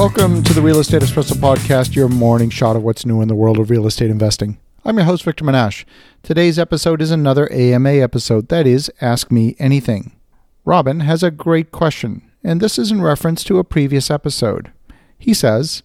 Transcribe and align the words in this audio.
Welcome 0.00 0.42
to 0.44 0.54
the 0.54 0.62
Real 0.62 0.78
Estate 0.78 1.02
Espresso 1.02 1.34
Podcast, 1.34 1.94
your 1.94 2.08
morning 2.08 2.48
shot 2.48 2.74
of 2.74 2.82
what's 2.82 3.04
new 3.04 3.20
in 3.20 3.28
the 3.28 3.34
world 3.34 3.58
of 3.58 3.68
real 3.68 3.86
estate 3.86 4.08
investing. 4.08 4.58
I'm 4.82 4.96
your 4.96 5.04
host, 5.04 5.24
Victor 5.24 5.44
Menasce. 5.44 5.84
Today's 6.22 6.58
episode 6.58 7.02
is 7.02 7.10
another 7.10 7.52
AMA 7.52 7.90
episode, 7.90 8.48
that 8.48 8.66
is, 8.66 8.90
Ask 9.02 9.30
Me 9.30 9.56
Anything. 9.58 10.16
Robin 10.64 11.00
has 11.00 11.22
a 11.22 11.30
great 11.30 11.70
question, 11.70 12.22
and 12.42 12.62
this 12.62 12.78
is 12.78 12.90
in 12.90 13.02
reference 13.02 13.44
to 13.44 13.58
a 13.58 13.62
previous 13.62 14.10
episode. 14.10 14.72
He 15.18 15.34
says, 15.34 15.82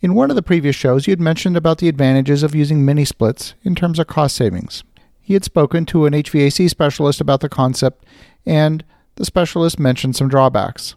In 0.00 0.16
one 0.16 0.30
of 0.30 0.34
the 0.34 0.42
previous 0.42 0.74
shows, 0.74 1.06
you 1.06 1.12
had 1.12 1.20
mentioned 1.20 1.56
about 1.56 1.78
the 1.78 1.88
advantages 1.88 2.42
of 2.42 2.56
using 2.56 2.84
mini 2.84 3.04
splits 3.04 3.54
in 3.62 3.76
terms 3.76 4.00
of 4.00 4.08
cost 4.08 4.34
savings. 4.34 4.82
He 5.20 5.34
had 5.34 5.44
spoken 5.44 5.86
to 5.86 6.06
an 6.06 6.14
HVAC 6.14 6.68
specialist 6.68 7.20
about 7.20 7.42
the 7.42 7.48
concept, 7.48 8.04
and 8.44 8.82
the 9.14 9.24
specialist 9.24 9.78
mentioned 9.78 10.16
some 10.16 10.28
drawbacks. 10.28 10.96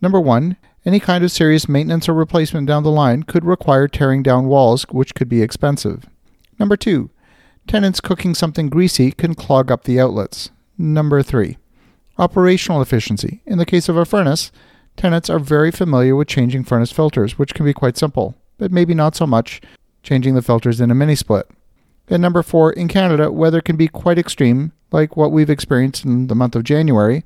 Number 0.00 0.20
one, 0.20 0.56
any 0.86 1.00
kind 1.00 1.24
of 1.24 1.32
serious 1.32 1.68
maintenance 1.68 2.08
or 2.08 2.14
replacement 2.14 2.68
down 2.68 2.84
the 2.84 2.90
line 2.90 3.24
could 3.24 3.44
require 3.44 3.88
tearing 3.88 4.22
down 4.22 4.46
walls, 4.46 4.84
which 4.84 5.16
could 5.16 5.28
be 5.28 5.42
expensive. 5.42 6.06
Number 6.60 6.76
two, 6.76 7.10
tenants 7.66 8.00
cooking 8.00 8.34
something 8.34 8.68
greasy 8.68 9.10
can 9.10 9.34
clog 9.34 9.72
up 9.72 9.82
the 9.82 9.98
outlets. 9.98 10.50
Number 10.78 11.22
three, 11.24 11.58
operational 12.18 12.80
efficiency. 12.80 13.42
In 13.44 13.58
the 13.58 13.66
case 13.66 13.88
of 13.88 13.96
a 13.96 14.04
furnace, 14.04 14.52
tenants 14.96 15.28
are 15.28 15.40
very 15.40 15.72
familiar 15.72 16.14
with 16.14 16.28
changing 16.28 16.62
furnace 16.62 16.92
filters, 16.92 17.36
which 17.36 17.52
can 17.52 17.66
be 17.66 17.74
quite 17.74 17.96
simple, 17.96 18.36
but 18.56 18.70
maybe 18.70 18.94
not 18.94 19.16
so 19.16 19.26
much 19.26 19.60
changing 20.04 20.36
the 20.36 20.42
filters 20.42 20.80
in 20.80 20.92
a 20.92 20.94
mini 20.94 21.16
split. 21.16 21.50
And 22.08 22.22
number 22.22 22.44
four, 22.44 22.72
in 22.72 22.86
Canada, 22.86 23.32
weather 23.32 23.60
can 23.60 23.76
be 23.76 23.88
quite 23.88 24.18
extreme, 24.18 24.70
like 24.92 25.16
what 25.16 25.32
we've 25.32 25.50
experienced 25.50 26.04
in 26.04 26.28
the 26.28 26.36
month 26.36 26.54
of 26.54 26.62
January, 26.62 27.24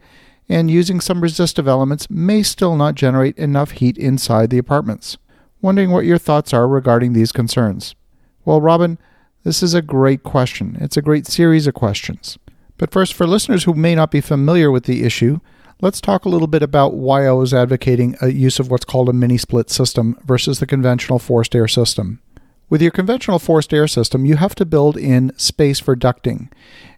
and 0.51 0.69
using 0.69 1.01
some 1.01 1.21
resistive 1.21 1.69
elements 1.69 2.11
may 2.11 2.43
still 2.43 2.75
not 2.75 2.97
generate 2.97 3.39
enough 3.39 3.71
heat 3.71 3.97
inside 3.97 4.51
the 4.51 4.59
apartments. 4.59 5.17
Wondering 5.63 5.93
what 5.93 6.05
your 6.05 6.19
thoughts 6.19 6.53
are 6.53 6.67
regarding 6.67 7.13
these 7.13 7.31
concerns. 7.31 7.95
Well, 8.45 8.61
Robin, 8.61 8.99
this 9.45 9.63
is 9.63 9.75
a 9.75 9.81
great 9.81 10.25
question. 10.25 10.77
It's 10.81 10.97
a 10.97 11.03
great 11.03 11.29
series 11.29 11.69
of 11.69 11.75
questions. 11.75 12.37
But 12.79 12.91
first, 12.91 13.15
for 13.15 13.29
listeners 13.29 13.63
who 13.63 13.75
may 13.75 13.95
not 13.95 14.11
be 14.11 14.21
familiar 14.21 14.73
with 14.73 14.85
the 14.85 15.05
issue, 15.05 15.39
let's 15.81 16.01
talk 16.01 16.25
a 16.25 16.29
little 16.29 16.49
bit 16.49 16.65
about 16.65 16.95
why 16.95 17.29
I 17.29 17.33
was 17.33 17.55
advocating 17.55 18.17
a 18.21 18.29
use 18.29 18.59
of 18.59 18.73
what's 18.73 18.85
called 18.85 19.09
a 19.09 19.13
mini 19.13 19.39
split 19.39 19.71
system 19.71 20.19
versus 20.25 20.59
the 20.59 20.67
conventional 20.67 21.21
forced 21.21 21.55
air 21.55 21.69
system. 21.69 22.21
With 22.71 22.81
your 22.81 22.93
conventional 22.93 23.41
forced 23.41 23.75
air 23.75 23.89
system, 23.89 24.25
you 24.25 24.37
have 24.37 24.55
to 24.55 24.65
build 24.65 24.97
in 24.97 25.37
space 25.37 25.81
for 25.81 25.97
ducting. 25.97 26.53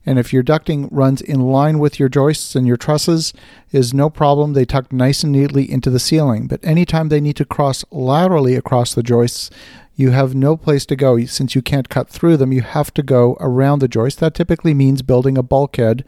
And 0.04 0.18
if 0.18 0.30
your 0.30 0.42
ducting 0.42 0.86
runs 0.90 1.22
in 1.22 1.40
line 1.40 1.78
with 1.78 1.98
your 1.98 2.10
joists 2.10 2.54
and 2.54 2.66
your 2.66 2.76
trusses, 2.76 3.32
is 3.70 3.94
no 3.94 4.10
problem. 4.10 4.52
They 4.52 4.66
tuck 4.66 4.92
nice 4.92 5.22
and 5.22 5.32
neatly 5.32 5.70
into 5.70 5.88
the 5.88 5.98
ceiling. 5.98 6.46
But 6.46 6.62
anytime 6.62 7.08
they 7.08 7.22
need 7.22 7.36
to 7.36 7.46
cross 7.46 7.86
laterally 7.90 8.54
across 8.54 8.94
the 8.94 9.02
joists, 9.02 9.48
you 9.96 10.10
have 10.10 10.34
no 10.34 10.58
place 10.58 10.84
to 10.86 10.96
go. 10.96 11.24
Since 11.24 11.54
you 11.54 11.62
can't 11.62 11.88
cut 11.88 12.10
through 12.10 12.36
them, 12.36 12.52
you 12.52 12.60
have 12.60 12.92
to 12.92 13.02
go 13.02 13.38
around 13.40 13.78
the 13.78 13.88
joist. 13.88 14.20
That 14.20 14.34
typically 14.34 14.74
means 14.74 15.00
building 15.00 15.38
a 15.38 15.42
bulkhead, 15.42 16.04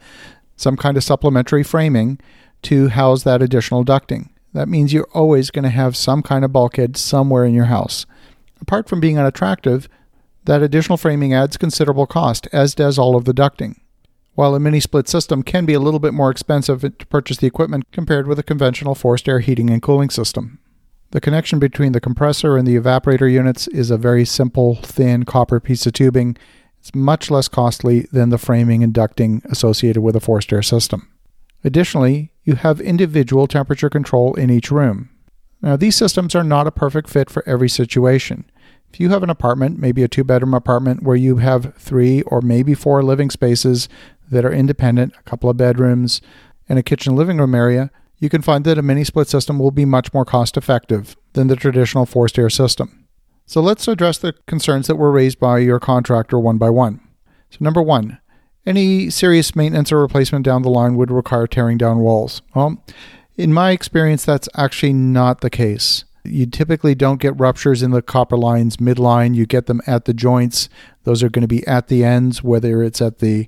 some 0.55 0.77
kind 0.77 0.95
of 0.95 1.03
supplementary 1.03 1.63
framing 1.63 2.19
to 2.61 2.89
house 2.89 3.23
that 3.23 3.41
additional 3.41 3.83
ducting. 3.83 4.29
That 4.53 4.69
means 4.69 4.93
you're 4.93 5.09
always 5.13 5.49
going 5.49 5.63
to 5.63 5.69
have 5.69 5.97
some 5.97 6.21
kind 6.21 6.45
of 6.45 6.53
bulkhead 6.53 6.97
somewhere 6.97 7.45
in 7.45 7.55
your 7.55 7.65
house. 7.65 8.05
Apart 8.67 8.89
from 8.89 8.99
being 8.99 9.19
unattractive, 9.19 9.87
that 10.45 10.63
additional 10.63 10.97
framing 10.97 11.35
adds 11.35 11.55
considerable 11.55 12.07
cost, 12.07 12.47
as 12.51 12.73
does 12.73 12.97
all 12.97 13.15
of 13.15 13.25
the 13.25 13.31
ducting. 13.31 13.75
While 14.33 14.55
a 14.55 14.59
mini 14.59 14.79
split 14.79 15.07
system 15.07 15.43
can 15.43 15.67
be 15.67 15.75
a 15.75 15.79
little 15.79 15.99
bit 15.99 16.15
more 16.15 16.31
expensive 16.31 16.81
to 16.81 17.05
purchase 17.05 17.37
the 17.37 17.45
equipment 17.45 17.85
compared 17.91 18.25
with 18.25 18.39
a 18.39 18.43
conventional 18.43 18.95
forced 18.95 19.29
air 19.29 19.39
heating 19.39 19.69
and 19.69 19.83
cooling 19.83 20.09
system. 20.09 20.57
The 21.11 21.21
connection 21.21 21.59
between 21.59 21.91
the 21.91 22.01
compressor 22.01 22.57
and 22.57 22.67
the 22.67 22.75
evaporator 22.75 23.31
units 23.31 23.67
is 23.67 23.91
a 23.91 23.99
very 23.99 24.25
simple, 24.25 24.77
thin 24.77 25.25
copper 25.25 25.59
piece 25.59 25.85
of 25.85 25.93
tubing. 25.93 26.35
It's 26.79 26.95
much 26.95 27.29
less 27.29 27.47
costly 27.47 28.07
than 28.11 28.29
the 28.29 28.39
framing 28.39 28.83
and 28.83 28.95
ducting 28.95 29.45
associated 29.45 30.01
with 30.01 30.15
a 30.15 30.19
forced 30.19 30.51
air 30.51 30.63
system. 30.63 31.07
Additionally, 31.63 32.31
you 32.43 32.55
have 32.55 32.81
individual 32.81 33.45
temperature 33.45 33.91
control 33.91 34.33
in 34.33 34.49
each 34.49 34.71
room. 34.71 35.11
Now, 35.61 35.75
these 35.75 35.95
systems 35.95 36.35
are 36.35 36.43
not 36.43 36.67
a 36.67 36.71
perfect 36.71 37.09
fit 37.09 37.29
for 37.29 37.47
every 37.47 37.69
situation. 37.69 38.45
If 38.95 39.01
you 39.01 39.09
have 39.09 39.23
an 39.23 39.29
apartment, 39.29 39.77
maybe 39.77 40.03
a 40.03 40.07
two 40.07 40.23
bedroom 40.23 40.53
apartment 40.53 41.03
where 41.03 41.17
you 41.17 41.35
have 41.35 41.75
three 41.75 42.21
or 42.21 42.39
maybe 42.39 42.73
four 42.73 43.03
living 43.03 43.29
spaces 43.29 43.89
that 44.31 44.45
are 44.45 44.53
independent, 44.53 45.13
a 45.19 45.23
couple 45.23 45.49
of 45.49 45.57
bedrooms, 45.57 46.21
and 46.69 46.79
a 46.79 46.81
kitchen 46.81 47.13
living 47.13 47.37
room 47.37 47.53
area, 47.53 47.91
you 48.19 48.29
can 48.29 48.41
find 48.41 48.63
that 48.63 48.77
a 48.77 48.81
mini 48.81 49.03
split 49.03 49.27
system 49.27 49.59
will 49.59 49.71
be 49.71 49.83
much 49.83 50.13
more 50.13 50.23
cost 50.23 50.55
effective 50.55 51.17
than 51.33 51.47
the 51.47 51.57
traditional 51.57 52.05
forced 52.05 52.39
air 52.39 52.49
system. 52.49 53.05
So 53.45 53.59
let's 53.59 53.85
address 53.89 54.17
the 54.17 54.31
concerns 54.47 54.87
that 54.87 54.95
were 54.95 55.11
raised 55.11 55.41
by 55.41 55.57
your 55.57 55.81
contractor 55.81 56.39
one 56.39 56.57
by 56.57 56.69
one. 56.69 57.01
So, 57.49 57.57
number 57.59 57.81
one, 57.81 58.19
any 58.65 59.09
serious 59.09 59.57
maintenance 59.57 59.91
or 59.91 59.99
replacement 59.99 60.45
down 60.45 60.61
the 60.61 60.69
line 60.69 60.95
would 60.95 61.11
require 61.11 61.47
tearing 61.47 61.77
down 61.77 61.99
walls. 61.99 62.41
Well, 62.55 62.81
in 63.35 63.51
my 63.51 63.71
experience, 63.71 64.23
that's 64.23 64.47
actually 64.55 64.93
not 64.93 65.41
the 65.41 65.49
case. 65.49 66.05
You 66.25 66.45
typically 66.45 66.95
don't 66.95 67.21
get 67.21 67.39
ruptures 67.39 67.83
in 67.83 67.91
the 67.91 68.01
copper 68.01 68.37
lines 68.37 68.77
midline. 68.77 69.35
You 69.35 69.45
get 69.45 69.65
them 69.65 69.81
at 69.87 70.05
the 70.05 70.13
joints. 70.13 70.69
Those 71.03 71.23
are 71.23 71.29
going 71.29 71.41
to 71.41 71.47
be 71.47 71.65
at 71.67 71.87
the 71.87 72.03
ends, 72.03 72.43
whether 72.43 72.81
it's 72.83 73.01
at 73.01 73.19
the 73.19 73.47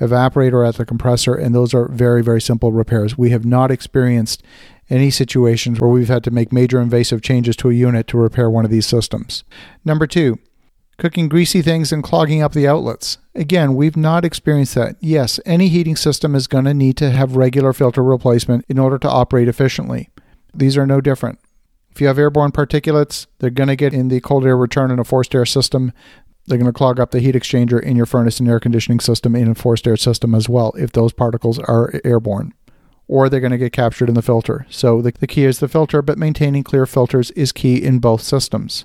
evaporator 0.00 0.54
or 0.54 0.64
at 0.64 0.76
the 0.76 0.84
compressor, 0.84 1.34
and 1.34 1.54
those 1.54 1.72
are 1.74 1.88
very, 1.88 2.22
very 2.22 2.40
simple 2.40 2.72
repairs. 2.72 3.16
We 3.16 3.30
have 3.30 3.44
not 3.44 3.70
experienced 3.70 4.42
any 4.90 5.10
situations 5.10 5.80
where 5.80 5.90
we've 5.90 6.08
had 6.08 6.24
to 6.24 6.30
make 6.30 6.52
major 6.52 6.80
invasive 6.80 7.22
changes 7.22 7.56
to 7.56 7.70
a 7.70 7.74
unit 7.74 8.06
to 8.08 8.18
repair 8.18 8.50
one 8.50 8.64
of 8.64 8.70
these 8.70 8.86
systems. 8.86 9.42
Number 9.84 10.06
two, 10.06 10.38
cooking 10.98 11.28
greasy 11.28 11.62
things 11.62 11.92
and 11.92 12.04
clogging 12.04 12.42
up 12.42 12.52
the 12.52 12.68
outlets. 12.68 13.18
Again, 13.34 13.74
we've 13.74 13.96
not 13.96 14.24
experienced 14.24 14.74
that. 14.76 14.96
Yes, 15.00 15.40
any 15.44 15.68
heating 15.68 15.96
system 15.96 16.34
is 16.34 16.46
going 16.46 16.64
to 16.66 16.74
need 16.74 16.96
to 16.98 17.10
have 17.10 17.36
regular 17.36 17.72
filter 17.72 18.02
replacement 18.02 18.64
in 18.68 18.78
order 18.78 18.98
to 18.98 19.10
operate 19.10 19.48
efficiently. 19.48 20.10
These 20.54 20.76
are 20.76 20.86
no 20.86 21.00
different. 21.00 21.38
If 21.96 22.02
you 22.02 22.08
have 22.08 22.18
airborne 22.18 22.52
particulates, 22.52 23.26
they're 23.38 23.48
going 23.48 23.70
to 23.70 23.74
get 23.74 23.94
in 23.94 24.08
the 24.08 24.20
cold 24.20 24.44
air 24.44 24.54
return 24.54 24.90
in 24.90 24.98
a 24.98 25.04
forced 25.04 25.34
air 25.34 25.46
system. 25.46 25.94
They're 26.44 26.58
going 26.58 26.70
to 26.70 26.76
clog 26.76 27.00
up 27.00 27.10
the 27.10 27.20
heat 27.20 27.34
exchanger 27.34 27.82
in 27.82 27.96
your 27.96 28.04
furnace 28.04 28.38
and 28.38 28.46
air 28.46 28.60
conditioning 28.60 29.00
system 29.00 29.34
in 29.34 29.48
a 29.48 29.54
forced 29.54 29.86
air 29.86 29.96
system 29.96 30.34
as 30.34 30.46
well 30.46 30.74
if 30.76 30.92
those 30.92 31.14
particles 31.14 31.58
are 31.58 31.98
airborne. 32.04 32.52
Or 33.08 33.30
they're 33.30 33.40
going 33.40 33.52
to 33.52 33.56
get 33.56 33.72
captured 33.72 34.10
in 34.10 34.14
the 34.14 34.20
filter. 34.20 34.66
So 34.68 35.00
the, 35.00 35.12
the 35.12 35.26
key 35.26 35.44
is 35.44 35.58
the 35.58 35.68
filter, 35.68 36.02
but 36.02 36.18
maintaining 36.18 36.64
clear 36.64 36.84
filters 36.84 37.30
is 37.30 37.50
key 37.50 37.82
in 37.82 37.98
both 37.98 38.20
systems. 38.20 38.84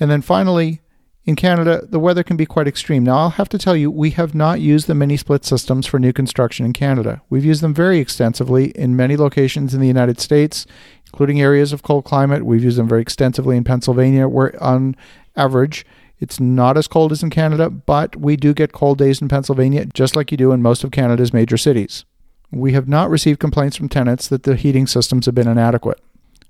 And 0.00 0.10
then 0.10 0.20
finally, 0.20 0.80
in 1.24 1.36
Canada, 1.36 1.86
the 1.86 2.00
weather 2.00 2.24
can 2.24 2.36
be 2.36 2.46
quite 2.46 2.66
extreme. 2.66 3.04
Now, 3.04 3.18
I'll 3.18 3.30
have 3.30 3.50
to 3.50 3.58
tell 3.58 3.76
you, 3.76 3.90
we 3.90 4.10
have 4.10 4.34
not 4.34 4.60
used 4.60 4.86
the 4.86 4.94
mini 4.94 5.16
split 5.16 5.44
systems 5.44 5.86
for 5.86 6.00
new 6.00 6.12
construction 6.12 6.66
in 6.66 6.72
Canada. 6.72 7.20
We've 7.28 7.44
used 7.44 7.62
them 7.62 7.74
very 7.74 8.00
extensively 8.00 8.70
in 8.70 8.96
many 8.96 9.16
locations 9.16 9.74
in 9.74 9.80
the 9.80 9.86
United 9.86 10.18
States, 10.18 10.66
including 11.12 11.40
areas 11.40 11.72
of 11.72 11.82
cold 11.82 12.04
climate. 12.04 12.44
We've 12.44 12.64
used 12.64 12.78
them 12.78 12.88
very 12.88 13.02
extensively 13.02 13.56
in 13.56 13.64
Pennsylvania, 13.64 14.28
where 14.28 14.60
on 14.62 14.96
average, 15.36 15.84
it's 16.18 16.38
not 16.38 16.76
as 16.76 16.86
cold 16.86 17.12
as 17.12 17.22
in 17.22 17.30
Canada, 17.30 17.70
but 17.70 18.16
we 18.16 18.36
do 18.36 18.52
get 18.52 18.72
cold 18.72 18.98
days 18.98 19.22
in 19.22 19.28
Pennsylvania, 19.28 19.86
just 19.86 20.14
like 20.14 20.30
you 20.30 20.36
do 20.36 20.52
in 20.52 20.62
most 20.62 20.84
of 20.84 20.90
Canada's 20.90 21.32
major 21.32 21.56
cities. 21.56 22.04
We 22.50 22.72
have 22.72 22.88
not 22.88 23.10
received 23.10 23.40
complaints 23.40 23.76
from 23.76 23.88
tenants 23.88 24.28
that 24.28 24.42
the 24.42 24.56
heating 24.56 24.86
systems 24.86 25.26
have 25.26 25.34
been 25.34 25.48
inadequate. 25.48 26.00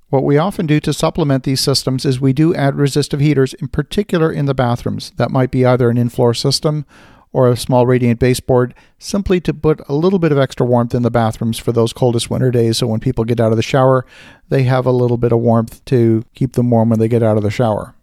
What 0.08 0.24
we 0.24 0.38
often 0.38 0.66
do 0.66 0.80
to 0.80 0.92
supplement 0.92 1.44
these 1.44 1.60
systems 1.60 2.04
is 2.04 2.20
we 2.20 2.32
do 2.32 2.52
add 2.54 2.74
resistive 2.74 3.20
heaters, 3.20 3.54
in 3.54 3.68
particular 3.68 4.32
in 4.32 4.46
the 4.46 4.54
bathrooms. 4.54 5.12
That 5.16 5.30
might 5.30 5.52
be 5.52 5.64
either 5.64 5.88
an 5.88 5.98
in 5.98 6.08
floor 6.08 6.34
system 6.34 6.84
or 7.32 7.48
a 7.48 7.56
small 7.56 7.86
radiant 7.86 8.18
baseboard, 8.18 8.74
simply 8.98 9.40
to 9.40 9.54
put 9.54 9.80
a 9.88 9.94
little 9.94 10.18
bit 10.18 10.32
of 10.32 10.38
extra 10.38 10.66
warmth 10.66 10.94
in 10.94 11.02
the 11.02 11.10
bathrooms 11.10 11.58
for 11.58 11.72
those 11.72 11.92
coldest 11.92 12.28
winter 12.28 12.50
days. 12.50 12.78
So 12.78 12.86
when 12.86 13.00
people 13.00 13.24
get 13.24 13.40
out 13.40 13.52
of 13.52 13.56
the 13.56 13.62
shower, 13.62 14.04
they 14.48 14.64
have 14.64 14.86
a 14.86 14.90
little 14.90 15.16
bit 15.16 15.32
of 15.32 15.38
warmth 15.38 15.84
to 15.86 16.24
keep 16.34 16.54
them 16.54 16.70
warm 16.70 16.90
when 16.90 16.98
they 16.98 17.08
get 17.08 17.22
out 17.22 17.36
of 17.36 17.42
the 17.42 17.50
shower. 17.50 17.94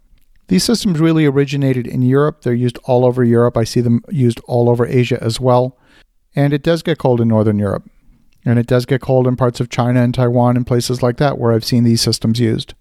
These 0.48 0.64
systems 0.64 0.98
really 0.98 1.26
originated 1.26 1.86
in 1.86 2.00
Europe. 2.00 2.40
They're 2.40 2.54
used 2.54 2.78
all 2.84 3.04
over 3.04 3.22
Europe. 3.22 3.56
I 3.56 3.64
see 3.64 3.82
them 3.82 4.02
used 4.10 4.40
all 4.46 4.70
over 4.70 4.86
Asia 4.86 5.22
as 5.22 5.38
well. 5.38 5.76
And 6.34 6.54
it 6.54 6.62
does 6.62 6.82
get 6.82 6.98
cold 6.98 7.20
in 7.20 7.28
Northern 7.28 7.58
Europe. 7.58 7.88
And 8.46 8.58
it 8.58 8.66
does 8.66 8.86
get 8.86 9.02
cold 9.02 9.26
in 9.26 9.36
parts 9.36 9.60
of 9.60 9.68
China 9.68 10.02
and 10.02 10.14
Taiwan 10.14 10.56
and 10.56 10.66
places 10.66 11.02
like 11.02 11.18
that 11.18 11.38
where 11.38 11.52
I've 11.52 11.66
seen 11.66 11.84
these 11.84 12.00
systems 12.00 12.40
used. 12.40 12.72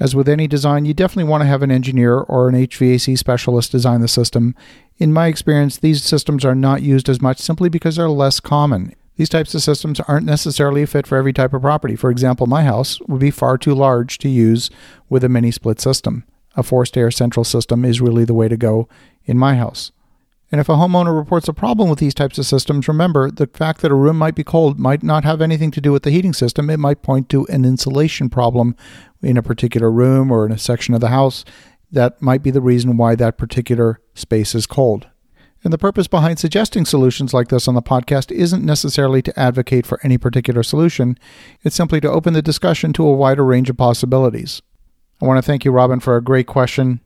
As 0.00 0.14
with 0.14 0.28
any 0.28 0.48
design, 0.48 0.84
you 0.84 0.94
definitely 0.94 1.30
want 1.30 1.42
to 1.42 1.46
have 1.46 1.62
an 1.62 1.70
engineer 1.70 2.18
or 2.18 2.48
an 2.48 2.54
HVAC 2.54 3.16
specialist 3.16 3.70
design 3.70 4.00
the 4.00 4.08
system. 4.08 4.54
In 4.98 5.12
my 5.12 5.26
experience, 5.26 5.76
these 5.76 6.02
systems 6.02 6.44
are 6.44 6.54
not 6.54 6.82
used 6.82 7.08
as 7.08 7.20
much 7.20 7.38
simply 7.38 7.68
because 7.68 7.96
they're 7.96 8.08
less 8.08 8.40
common. 8.40 8.94
These 9.16 9.28
types 9.28 9.54
of 9.54 9.62
systems 9.62 10.00
aren't 10.00 10.26
necessarily 10.26 10.82
a 10.82 10.86
fit 10.86 11.06
for 11.06 11.16
every 11.16 11.32
type 11.32 11.52
of 11.52 11.62
property. 11.62 11.96
For 11.96 12.10
example, 12.10 12.46
my 12.46 12.64
house 12.64 13.00
would 13.02 13.20
be 13.20 13.30
far 13.30 13.58
too 13.58 13.74
large 13.74 14.18
to 14.18 14.28
use 14.28 14.70
with 15.08 15.22
a 15.22 15.28
mini 15.28 15.50
split 15.50 15.80
system. 15.80 16.24
A 16.56 16.62
forced 16.62 16.96
air 16.96 17.10
central 17.10 17.44
system 17.44 17.84
is 17.84 18.00
really 18.00 18.24
the 18.24 18.34
way 18.34 18.48
to 18.48 18.56
go 18.56 18.88
in 19.24 19.38
my 19.38 19.56
house. 19.56 19.92
And 20.52 20.60
if 20.60 20.68
a 20.68 20.74
homeowner 20.74 21.16
reports 21.16 21.48
a 21.48 21.54
problem 21.54 21.88
with 21.88 21.98
these 21.98 22.12
types 22.12 22.36
of 22.36 22.44
systems, 22.44 22.86
remember 22.86 23.30
the 23.30 23.46
fact 23.46 23.80
that 23.80 23.90
a 23.90 23.94
room 23.94 24.18
might 24.18 24.34
be 24.34 24.44
cold 24.44 24.78
might 24.78 25.02
not 25.02 25.24
have 25.24 25.40
anything 25.40 25.70
to 25.70 25.80
do 25.80 25.92
with 25.92 26.02
the 26.02 26.10
heating 26.10 26.34
system. 26.34 26.68
It 26.68 26.76
might 26.76 27.02
point 27.02 27.30
to 27.30 27.46
an 27.46 27.64
insulation 27.64 28.28
problem 28.28 28.76
in 29.22 29.38
a 29.38 29.42
particular 29.42 29.90
room 29.90 30.30
or 30.30 30.44
in 30.44 30.52
a 30.52 30.58
section 30.58 30.92
of 30.92 31.00
the 31.00 31.08
house. 31.08 31.46
That 31.90 32.20
might 32.20 32.42
be 32.42 32.50
the 32.50 32.60
reason 32.60 32.98
why 32.98 33.14
that 33.14 33.38
particular 33.38 34.00
space 34.12 34.54
is 34.54 34.66
cold. 34.66 35.08
And 35.64 35.72
the 35.72 35.78
purpose 35.78 36.06
behind 36.06 36.38
suggesting 36.38 36.84
solutions 36.84 37.32
like 37.32 37.48
this 37.48 37.66
on 37.66 37.74
the 37.74 37.80
podcast 37.80 38.30
isn't 38.30 38.64
necessarily 38.64 39.22
to 39.22 39.40
advocate 39.40 39.86
for 39.86 40.00
any 40.02 40.18
particular 40.18 40.62
solution, 40.62 41.18
it's 41.62 41.76
simply 41.76 42.00
to 42.00 42.10
open 42.10 42.34
the 42.34 42.42
discussion 42.42 42.92
to 42.94 43.06
a 43.06 43.14
wider 43.14 43.44
range 43.44 43.70
of 43.70 43.78
possibilities. 43.78 44.60
I 45.22 45.26
want 45.26 45.38
to 45.38 45.42
thank 45.42 45.64
you, 45.64 45.70
Robin, 45.70 46.00
for 46.00 46.16
a 46.16 46.22
great 46.22 46.46
question. 46.46 47.00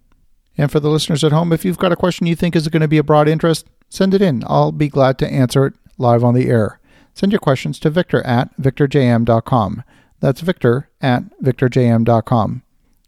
And 0.59 0.71
for 0.71 0.81
the 0.81 0.89
listeners 0.89 1.23
at 1.23 1.33
home, 1.33 1.53
if 1.53 1.65
you've 1.65 1.79
got 1.79 1.93
a 1.93 1.97
question 1.97 2.27
you 2.27 2.37
think 2.37 2.57
is 2.57 2.69
going 2.69 2.81
to 2.81 2.89
be 2.89 2.99
a 2.99 3.05
broad 3.05 3.29
interest, 3.29 3.67
send 3.89 4.15
it 4.15 4.23
in. 4.23 4.43
I'll 4.47 4.73
be 4.73 4.89
glad 4.89 5.19
to 5.19 5.29
answer 5.29 5.67
it 5.67 5.75
live 5.99 6.25
on 6.25 6.35
the 6.35 6.49
air. 6.49 6.81
Send 7.15 7.33
your 7.33 7.39
questions 7.39 7.79
to 7.81 7.91
victor 7.91 8.25
at 8.27 8.57
victorjm.com. 8.61 9.85
That's 10.21 10.41
victor 10.41 10.91
at 11.01 11.25
victorjm.com. 11.43 12.51
In 12.53 12.63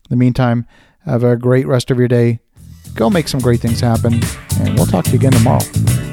the 0.08 0.16
meantime, 0.16 0.66
have 1.04 1.24
a 1.24 1.36
great 1.36 1.66
rest 1.66 1.90
of 1.90 1.98
your 1.98 2.08
day. 2.08 2.40
Go 2.94 3.10
make 3.10 3.28
some 3.28 3.40
great 3.40 3.60
things 3.60 3.80
happen, 3.80 4.20
and 4.60 4.74
we'll 4.74 4.86
talk 4.86 5.04
to 5.06 5.10
you 5.10 5.18
again 5.18 5.32
tomorrow. 5.32 6.07